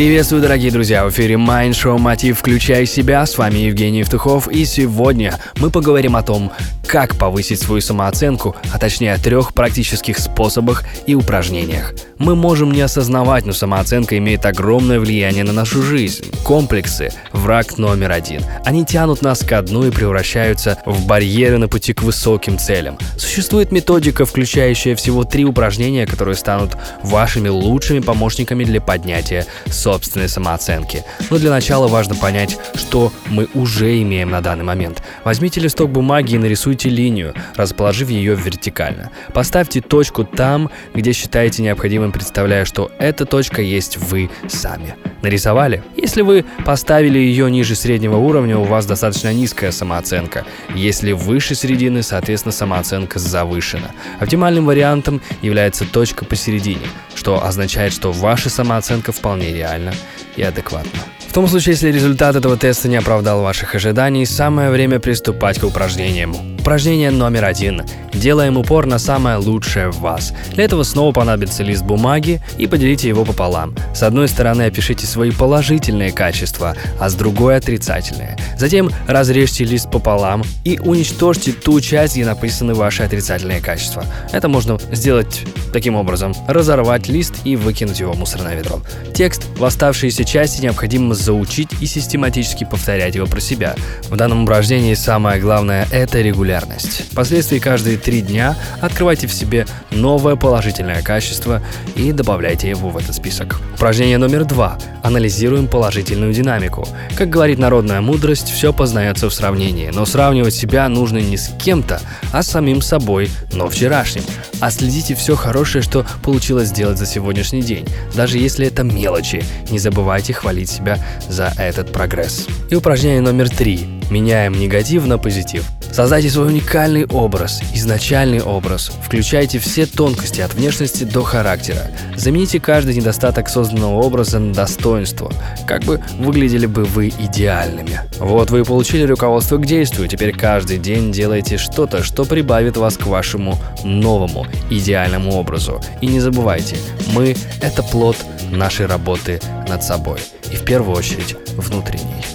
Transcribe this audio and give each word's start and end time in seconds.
Приветствую, 0.00 0.40
дорогие 0.40 0.70
друзья! 0.70 1.04
В 1.04 1.10
эфире 1.10 1.34
Mind 1.34 1.72
Show 1.72 1.98
Мотив 1.98 2.38
«Включай 2.38 2.86
себя». 2.86 3.26
С 3.26 3.36
вами 3.36 3.58
Евгений 3.58 3.98
Евтухов. 3.98 4.48
И 4.48 4.64
сегодня 4.64 5.38
мы 5.58 5.70
поговорим 5.70 6.16
о 6.16 6.22
том, 6.22 6.50
как 6.90 7.14
повысить 7.14 7.62
свою 7.62 7.80
самооценку, 7.80 8.56
а 8.72 8.78
точнее 8.80 9.14
о 9.14 9.18
трех 9.18 9.54
практических 9.54 10.18
способах 10.18 10.82
и 11.06 11.14
упражнениях. 11.14 11.94
Мы 12.18 12.34
можем 12.34 12.72
не 12.72 12.80
осознавать, 12.80 13.46
но 13.46 13.52
самооценка 13.52 14.18
имеет 14.18 14.44
огромное 14.44 14.98
влияние 14.98 15.44
на 15.44 15.52
нашу 15.52 15.82
жизнь. 15.82 16.24
Комплексы– 16.44 17.12
враг 17.32 17.78
номер 17.78 18.10
один. 18.10 18.42
Они 18.64 18.84
тянут 18.84 19.22
нас 19.22 19.38
ко 19.40 19.62
дну 19.62 19.86
и 19.86 19.92
превращаются 19.92 20.78
в 20.84 21.06
барьеры 21.06 21.58
на 21.58 21.68
пути 21.68 21.92
к 21.92 22.02
высоким 22.02 22.58
целям. 22.58 22.98
Существует 23.16 23.70
методика, 23.70 24.24
включающая 24.24 24.96
всего 24.96 25.22
три 25.22 25.44
упражнения, 25.44 26.06
которые 26.06 26.34
станут 26.34 26.76
вашими 27.04 27.48
лучшими 27.48 28.00
помощниками 28.00 28.64
для 28.64 28.80
поднятия 28.80 29.46
собственной 29.66 30.28
самооценки. 30.28 31.04
Но 31.30 31.38
для 31.38 31.50
начала 31.50 31.86
важно 31.86 32.16
понять, 32.16 32.58
что 32.74 33.12
мы 33.28 33.46
уже 33.54 34.02
имеем 34.02 34.30
на 34.30 34.40
данный 34.40 34.64
момент. 34.64 35.04
Возьмите 35.24 35.60
листок 35.60 35.90
бумаги 35.90 36.34
и 36.34 36.38
нарисуйте 36.38 36.79
линию, 36.88 37.34
расположив 37.56 38.08
ее 38.08 38.34
вертикально. 38.34 39.10
Поставьте 39.34 39.80
точку 39.80 40.24
там, 40.24 40.70
где 40.94 41.12
считаете 41.12 41.62
необходимым, 41.62 42.12
представляя, 42.12 42.64
что 42.64 42.90
эта 42.98 43.24
точка 43.26 43.62
есть 43.62 43.96
вы 43.96 44.30
сами. 44.48 44.94
Нарисовали? 45.22 45.82
Если 45.96 46.22
вы 46.22 46.44
поставили 46.64 47.18
ее 47.18 47.50
ниже 47.50 47.74
среднего 47.74 48.16
уровня, 48.16 48.56
у 48.56 48.64
вас 48.64 48.86
достаточно 48.86 49.32
низкая 49.32 49.70
самооценка. 49.70 50.44
Если 50.74 51.12
выше 51.12 51.54
средины, 51.54 52.02
соответственно, 52.02 52.52
самооценка 52.52 53.18
завышена. 53.18 53.90
Оптимальным 54.18 54.66
вариантом 54.66 55.20
является 55.42 55.84
точка 55.84 56.24
посередине, 56.24 56.86
что 57.14 57.44
означает, 57.44 57.92
что 57.92 58.12
ваша 58.12 58.48
самооценка 58.48 59.12
вполне 59.12 59.52
реальна 59.52 59.92
и 60.36 60.42
адекватна. 60.42 61.00
В 61.28 61.32
том 61.32 61.46
случае, 61.46 61.74
если 61.74 61.92
результат 61.92 62.34
этого 62.34 62.56
теста 62.56 62.88
не 62.88 62.96
оправдал 62.96 63.42
ваших 63.42 63.76
ожиданий, 63.76 64.26
самое 64.26 64.70
время 64.70 64.98
приступать 64.98 65.60
к 65.60 65.64
упражнениям. 65.64 66.49
Упражнение 66.60 67.10
номер 67.10 67.46
один. 67.46 67.80
Делаем 68.12 68.56
упор 68.56 68.86
на 68.86 68.98
самое 68.98 69.36
лучшее 69.36 69.90
в 69.90 70.00
вас. 70.00 70.32
Для 70.52 70.64
этого 70.64 70.82
снова 70.82 71.12
понадобится 71.12 71.62
лист 71.62 71.84
бумаги 71.84 72.40
и 72.58 72.66
поделите 72.66 73.08
его 73.08 73.24
пополам. 73.24 73.74
С 73.94 74.02
одной 74.02 74.28
стороны 74.28 74.62
опишите 74.62 75.06
свои 75.06 75.30
положительные 75.30 76.12
качества, 76.12 76.76
а 76.98 77.08
с 77.08 77.14
другой 77.14 77.56
отрицательные. 77.56 78.36
Затем 78.58 78.90
разрежьте 79.06 79.64
лист 79.64 79.90
пополам 79.90 80.42
и 80.64 80.78
уничтожьте 80.78 81.52
ту 81.52 81.80
часть, 81.80 82.14
где 82.14 82.26
написаны 82.26 82.74
ваши 82.74 83.02
отрицательные 83.02 83.60
качества. 83.60 84.04
Это 84.32 84.48
можно 84.48 84.78
сделать 84.92 85.42
таким 85.72 85.94
образом. 85.94 86.34
Разорвать 86.48 87.08
лист 87.08 87.34
и 87.44 87.56
выкинуть 87.56 88.00
его 88.00 88.12
в 88.12 88.18
мусорное 88.18 88.56
ведро. 88.56 88.80
Текст 89.14 89.42
в 89.56 89.64
оставшиеся 89.64 90.24
части 90.24 90.62
необходимо 90.62 91.14
заучить 91.14 91.68
и 91.80 91.86
систематически 91.86 92.64
повторять 92.64 93.14
его 93.14 93.26
про 93.26 93.40
себя. 93.40 93.74
В 94.08 94.16
данном 94.16 94.44
упражнении 94.44 94.94
самое 94.94 95.40
главное– 95.40 95.86
это 95.92 96.20
регулярность. 96.20 97.04
Впоследствии 97.12 97.58
каждые 97.58 97.99
три 98.00 98.22
дня 98.22 98.56
открывайте 98.80 99.26
в 99.26 99.32
себе 99.32 99.66
новое 99.90 100.36
положительное 100.36 101.02
качество 101.02 101.62
и 101.94 102.12
добавляйте 102.12 102.68
его 102.68 102.90
в 102.90 102.96
этот 102.96 103.14
список. 103.14 103.60
Упражнение 103.74 104.18
номер 104.18 104.44
два. 104.44 104.78
Анализируем 105.02 105.68
положительную 105.68 106.32
динамику. 106.32 106.86
Как 107.16 107.30
говорит 107.30 107.58
народная 107.58 108.00
мудрость, 108.00 108.50
все 108.50 108.72
познается 108.72 109.28
в 109.28 109.34
сравнении, 109.34 109.90
но 109.92 110.04
сравнивать 110.06 110.54
себя 110.54 110.88
нужно 110.88 111.18
не 111.18 111.36
с 111.36 111.50
кем-то, 111.62 112.00
а 112.32 112.42
с 112.42 112.48
самим 112.48 112.82
собой, 112.82 113.30
но 113.52 113.68
вчерашним. 113.68 114.22
А 114.60 114.70
следите 114.70 115.14
все 115.14 115.36
хорошее, 115.36 115.82
что 115.82 116.06
получилось 116.22 116.68
сделать 116.68 116.98
за 116.98 117.06
сегодняшний 117.06 117.62
день. 117.62 117.86
Даже 118.14 118.38
если 118.38 118.66
это 118.66 118.82
мелочи, 118.82 119.42
не 119.70 119.78
забывайте 119.78 120.32
хвалить 120.32 120.70
себя 120.70 120.98
за 121.28 121.52
этот 121.56 121.92
прогресс. 121.92 122.46
И 122.70 122.74
упражнение 122.74 123.20
номер 123.20 123.48
три. 123.48 124.00
Меняем 124.10 124.52
негатив 124.52 125.06
на 125.06 125.18
позитив. 125.18 125.64
Создайте 125.92 126.30
свой 126.30 126.46
уникальный 126.48 127.04
образ, 127.06 127.60
изначальный 127.74 128.40
образ. 128.40 128.92
Включайте 129.02 129.58
все 129.58 129.86
тонкости 129.86 130.40
от 130.40 130.54
внешности 130.54 131.04
до 131.04 131.22
характера. 131.22 131.90
Замените 132.16 132.60
каждый 132.60 132.94
недостаток 132.94 133.48
созданного 133.48 134.00
образа 134.00 134.38
на 134.38 134.54
достоинство. 134.54 135.32
Как 135.66 135.82
бы 135.84 136.00
выглядели 136.18 136.66
бы 136.66 136.84
вы 136.84 137.08
идеальными. 137.08 138.00
Вот 138.18 138.50
вы 138.50 138.60
и 138.60 138.64
получили 138.64 139.02
руководство 139.02 139.56
к 139.56 139.66
действию. 139.66 140.08
Теперь 140.08 140.32
каждый 140.32 140.78
день 140.78 141.12
делайте 141.12 141.58
что-то, 141.58 142.02
что 142.04 142.24
прибавит 142.24 142.76
вас 142.76 142.96
к 142.96 143.06
вашему 143.06 143.58
новому, 143.84 144.46
идеальному 144.70 145.32
образу. 145.32 145.80
И 146.00 146.06
не 146.06 146.20
забывайте, 146.20 146.76
мы– 147.12 147.36
это 147.62 147.82
плод 147.82 148.16
нашей 148.50 148.86
работы 148.86 149.40
над 149.68 149.82
собой. 149.82 150.18
И 150.52 150.56
в 150.56 150.64
первую 150.64 150.96
очередь 150.96 151.36
внутренней. 151.56 152.29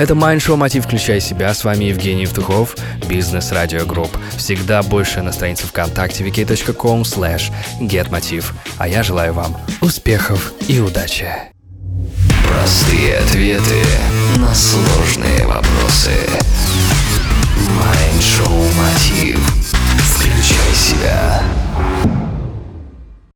Это 0.00 0.14
Майндшоу 0.14 0.56
«Мотив. 0.56 0.86
Включай 0.86 1.20
себя». 1.20 1.52
С 1.52 1.62
вами 1.62 1.84
Евгений 1.84 2.22
Евтухов, 2.22 2.74
Бизнес 3.06 3.52
Радио 3.52 3.84
Групп. 3.84 4.16
Всегда 4.34 4.82
больше 4.82 5.20
на 5.20 5.30
странице 5.30 5.66
ВКонтакте 5.66 6.24
vk.com 6.24 7.02
slash 7.02 7.52
getmotiv. 7.82 8.46
А 8.78 8.88
я 8.88 9.02
желаю 9.02 9.34
вам 9.34 9.58
успехов 9.82 10.54
и 10.68 10.80
удачи. 10.80 11.28
Простые 12.48 13.18
ответы 13.18 13.84
на 14.36 14.54
сложные 14.54 15.46
вопросы. 15.46 16.14
Майншоу 17.68 18.64
«Мотив». 18.72 19.59